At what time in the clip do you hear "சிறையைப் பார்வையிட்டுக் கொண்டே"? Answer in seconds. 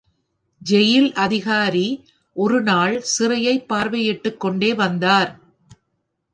3.19-4.73